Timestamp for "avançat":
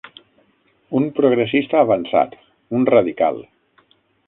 1.83-2.35